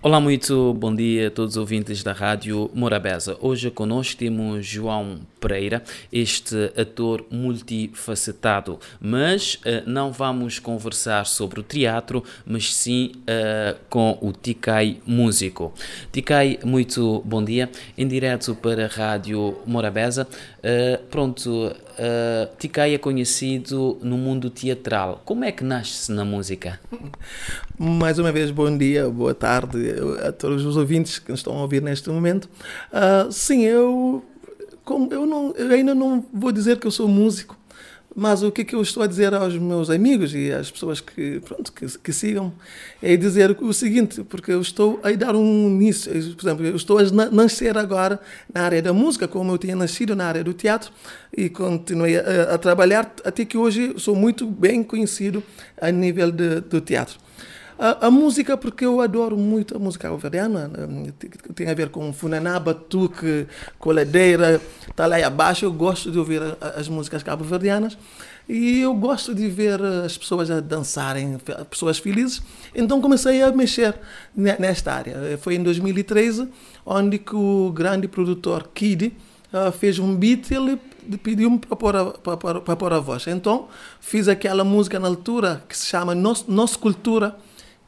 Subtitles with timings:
[0.00, 3.36] Olá, muito bom dia a todos os ouvintes da Rádio Morabeza.
[3.40, 5.82] Hoje conosco temos João Pereira,
[6.12, 14.16] este ator multifacetado, mas uh, não vamos conversar sobre o teatro, mas sim uh, com
[14.22, 15.74] o Ticai Músico.
[16.12, 20.28] Ticai, muito bom dia, em direto para a Rádio Morabeza.
[20.58, 21.74] Uh, pronto,
[22.60, 25.20] Ticai é conhecido no mundo teatral.
[25.24, 26.78] Como é que nasce na música?
[27.76, 29.87] Mais uma vez, bom dia, boa tarde
[30.26, 32.48] a todos os ouvintes que nos estão a ouvir neste momento.
[32.92, 34.24] Uh, sim, eu,
[34.84, 37.58] como, eu, não, eu ainda não vou dizer que eu sou músico,
[38.20, 41.00] mas o que, é que eu estou a dizer aos meus amigos e às pessoas
[41.00, 42.52] que, pronto, que, que sigam
[43.00, 46.98] é dizer o seguinte, porque eu estou a dar um início, por exemplo, eu estou
[46.98, 48.18] a nascer agora
[48.52, 50.90] na área da música, como eu tinha nascido na área do teatro
[51.36, 55.40] e continuei a, a trabalhar até que hoje sou muito bem conhecido
[55.80, 57.20] a nível de, do teatro.
[57.78, 61.12] A, a, música, porque eu adoro muito a música alveriana, né?
[61.54, 63.46] tem a ver com funaná, batuque,
[63.78, 64.60] coladeira,
[64.96, 65.64] tá lá abaixo.
[65.64, 66.42] Eu gosto de ouvir
[66.76, 67.96] as músicas cabo-verdianas
[68.48, 71.38] e eu gosto de ver as pessoas a dançarem,
[71.70, 72.42] pessoas felizes.
[72.74, 73.94] Então comecei a mexer
[74.34, 75.38] nesta área.
[75.38, 76.48] Foi em 2013
[76.84, 79.12] onde que o grande produtor Kid
[79.52, 80.80] uh, fez um beat ele
[81.22, 83.26] pediu-me para pôr, a, para, para pôr a voz.
[83.28, 83.68] Então
[84.00, 87.36] fiz aquela música na altura que se chama Nossa Cultura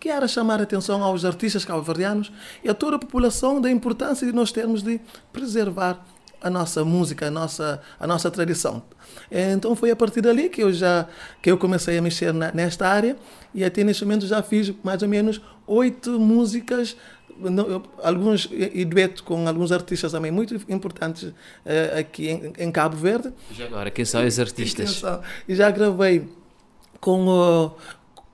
[0.00, 2.32] que era chamar a atenção aos artistas cabo-verdianos
[2.64, 4.98] e a toda a população da importância de nós termos de
[5.30, 6.02] preservar
[6.42, 8.82] a nossa música, a nossa, a nossa tradição.
[9.30, 11.06] Então foi a partir dali que eu já
[11.42, 13.16] que eu comecei a mexer na, nesta área
[13.54, 16.96] e até neste momento já fiz mais ou menos oito músicas
[18.02, 21.34] alguns e dueto com alguns artistas também muito importantes uh,
[21.98, 23.32] aqui em, em, Cabo Verde.
[23.52, 25.02] Já agora, quem são os artistas?
[25.48, 26.28] E já gravei
[27.00, 27.70] com o,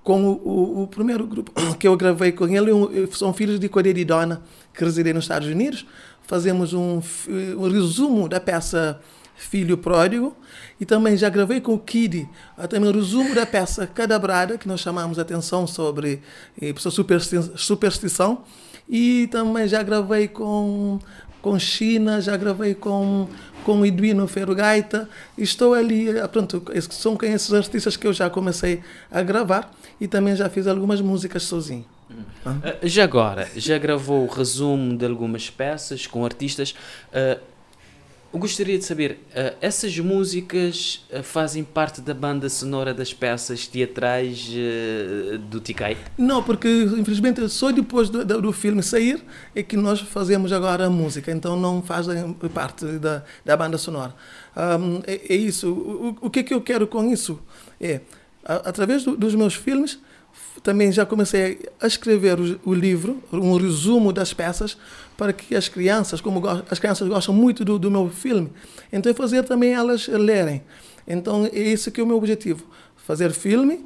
[0.06, 2.70] com o, o, o, primeiro grupo que eu gravei com ele,
[3.10, 4.40] são filhos de Coreia de Dona,
[4.72, 5.84] que residem nos Estados Unidos.
[6.22, 9.00] Fazemos um, um resumo da peça
[9.34, 10.36] Filho Pródigo
[10.80, 12.28] e também já gravei com o Kid,
[12.70, 16.22] também um resumo da peça Cadabrada, que nós chamamos a atenção sobre
[16.62, 16.72] eh,
[17.56, 18.44] superstição.
[18.88, 21.00] E também já gravei com
[21.46, 23.28] com China, já gravei com,
[23.64, 25.08] com Eduino Ferrogaita.
[25.38, 30.50] Estou ali, pronto, são esses artistas que eu já comecei a gravar e também já
[30.50, 31.84] fiz algumas músicas sozinho.
[32.10, 36.74] Uh, já agora, já gravou o resumo de algumas peças com artistas.
[37.12, 37.40] Uh,
[38.36, 43.66] eu gostaria de saber, uh, essas músicas uh, fazem parte da banda sonora das peças
[43.66, 45.96] teatrais uh, do Ticai?
[46.18, 50.84] Não, porque infelizmente só depois do, do, do, filme sair é que nós fazemos agora
[50.84, 54.14] a música, então não fazem parte da, da banda sonora.
[54.54, 55.70] Um, é, é, isso.
[55.72, 57.40] O, o, que é que eu quero com isso?
[57.80, 58.02] É,
[58.44, 59.98] a, através do, dos meus filmes,
[60.62, 64.76] também já comecei a escrever o, o, livro, um resumo das peças,
[65.16, 68.50] para que as crianças, como as crianças gostam muito do, do meu filme,
[68.92, 70.62] então fazer também elas lerem.
[71.06, 72.64] Então é esse que é o meu objetivo,
[72.96, 73.84] fazer filme,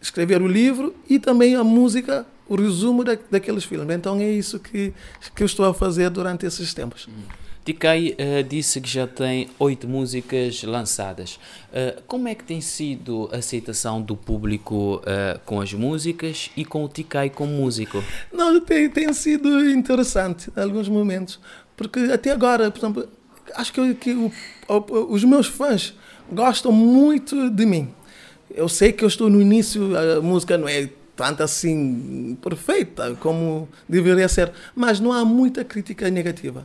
[0.00, 3.94] escrever o livro e também a música, o resumo da, daqueles filmes.
[3.94, 4.92] Então é isso que,
[5.34, 7.08] que eu estou a fazer durante esses tempos.
[7.08, 7.45] Hum.
[7.66, 11.34] Tikai uh, disse que já tem oito músicas lançadas.
[11.72, 16.64] Uh, como é que tem sido a aceitação do público uh, com as músicas e
[16.64, 18.04] com o Tikai como músico?
[18.32, 21.40] Não, tem, tem sido interessante em alguns momentos,
[21.76, 23.08] porque até agora, por exemplo,
[23.56, 24.32] acho que, que o,
[24.68, 25.92] o, os meus fãs
[26.30, 27.88] gostam muito de mim.
[28.48, 33.68] Eu sei que eu estou no início, a música não é tanto assim perfeita como
[33.88, 36.64] deveria ser, mas não há muita crítica negativa.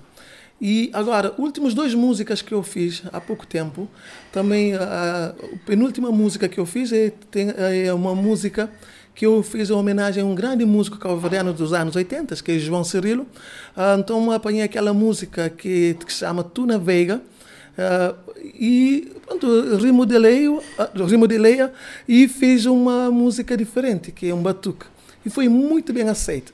[0.61, 3.89] E agora, últimas duas músicas que eu fiz há pouco tempo,
[4.31, 8.69] também a, a penúltima música que eu fiz é, tem, é uma música
[9.15, 12.59] que eu fiz em homenagem a um grande músico calvariano dos anos 80, que é
[12.59, 13.23] João Cirilo.
[13.75, 20.61] Uh, então apanhei aquela música que, se chama Tuna Veiga, uh, e pronto, remodelei, uh,
[21.07, 21.57] remodelei
[22.07, 24.85] e fiz uma música diferente, que é um batuque.
[25.25, 26.53] E foi muito bem aceito.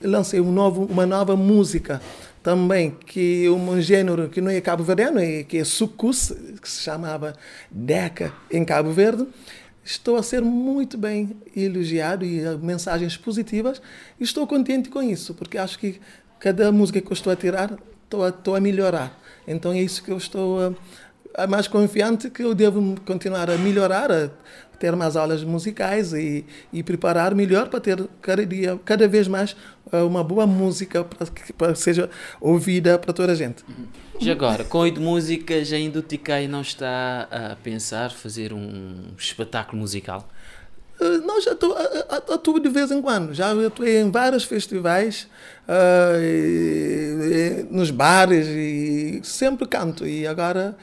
[0.00, 2.00] Eu lancei um novo, uma nova música
[2.48, 7.34] também que um gênero que não é cabo-verdiano, é, que é sucus, que se chamava
[7.70, 9.26] Deca em Cabo Verde.
[9.84, 13.82] Estou a ser muito bem elogiado e mensagens positivas
[14.18, 16.00] e estou contente com isso, porque acho que
[16.40, 19.14] cada música que eu estou a tirar, estou a, estou a melhorar.
[19.46, 20.74] Então é isso que eu estou a,
[21.48, 24.30] mais confiante que eu devo continuar a melhorar, a,
[24.78, 29.56] ter mais aulas musicais e, e preparar melhor para ter cada dia, cada vez mais
[29.92, 32.08] eh, uma boa música para que para seja
[32.40, 33.64] ouvida para toda a gente.
[34.20, 39.80] Já agora, com oito músicas, ainda o Ticai não está a pensar fazer um espetáculo
[39.80, 40.28] musical?
[41.00, 41.74] Uh, não, já atu,
[42.32, 43.32] atuo de vez em quando.
[43.32, 45.28] Já atuei em vários festivais,
[45.68, 50.06] uh, e, e, nos bares e sempre canto.
[50.06, 50.76] E agora,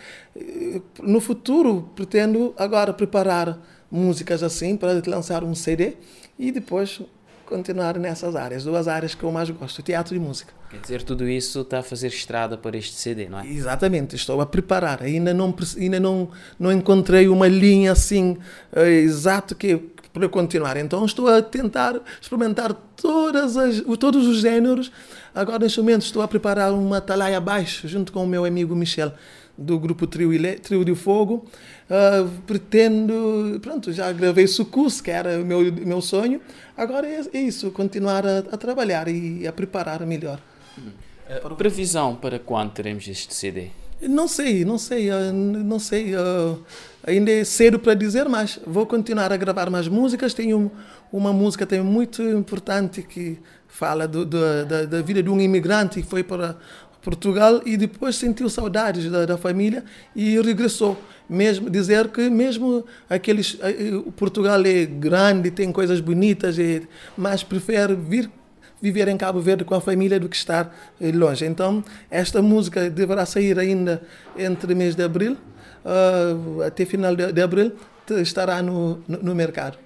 [1.02, 3.60] no futuro, pretendo agora preparar
[3.92, 5.94] músicas assim para lançar um CD
[6.38, 7.02] e depois
[7.46, 10.54] continuar nessas áreas, duas áreas que eu mais gosto, teatro e música.
[10.70, 13.48] Quer dizer, tudo isso está a fazer estrada para este CD, não é?
[13.48, 15.02] Exatamente, estou a preparar.
[15.04, 16.30] Ainda não, ainda não,
[16.60, 18.38] não encontrei uma linha assim
[18.76, 19.78] uh, exata que
[20.16, 20.78] para continuar.
[20.78, 24.90] Então estou a tentar experimentar todas as, todos os géneros.
[25.34, 29.12] Agora, neste momento, estou a preparar uma talaia abaixo, junto com o meu amigo Michel
[29.58, 31.46] do grupo Trio, Ile, Trio de Fogo.
[31.90, 36.40] Uh, pretendo, pronto, já gravei Sucus, que era o meu, meu sonho.
[36.78, 40.40] Agora é, é isso, continuar a, a, trabalhar e a preparar melhor.
[41.44, 43.70] Uh, previsão para quando teremos este CD?
[44.02, 46.14] Não sei, não sei, uh, não sei.
[47.06, 50.34] ainda é cedo para dizer, mas vou continuar a gravar mais músicas.
[50.34, 50.72] Tenho
[51.12, 56.02] uma música também muito importante que fala do, do, da, da vida de um imigrante
[56.02, 56.58] que foi para
[57.06, 59.84] Portugal e depois sentiu saudades da, da, família
[60.16, 60.98] e regressou.
[61.30, 66.56] Mesmo dizer que mesmo aqueles eh, eh, Portugal é grande, tem coisas bonitas,
[67.16, 68.30] mas prefere vir
[68.86, 70.72] viver em Cabo Verde com a família do que estar
[71.02, 71.44] eh, longe.
[71.44, 74.00] Então, esta música deverá sair ainda
[74.38, 75.36] entre mês de abril,
[75.84, 77.72] uh, até final de, de abril,
[78.22, 79.80] estará no, no, no mercado.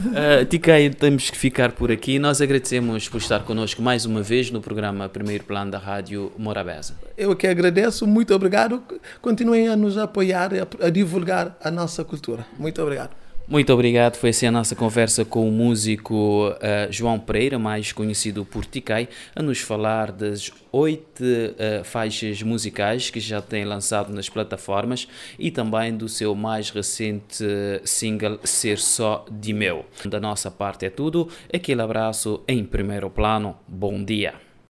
[0.00, 2.18] Uh, Ticaia, temos que ficar por aqui.
[2.18, 6.94] Nós agradecemos por estar connosco mais uma vez no programa Primeiro Plano da Rádio Morabeza.
[7.16, 8.82] Eu que agradeço, muito obrigado.
[9.20, 12.46] Continuem a nos apoiar, a, a divulgar a nossa cultura.
[12.58, 13.25] Muito obrigado.
[13.48, 14.16] Muito obrigado.
[14.16, 19.08] Foi assim a nossa conversa com o músico uh, João Pereira, mais conhecido por Ticai,
[19.36, 25.06] a nos falar das oito uh, faixas musicais que já tem lançado nas plataformas
[25.38, 27.44] e também do seu mais recente
[27.84, 29.86] single Ser Só de Meu.
[30.04, 31.28] Da nossa parte é tudo.
[31.54, 33.56] Aquele abraço em primeiro plano.
[33.68, 34.45] Bom dia.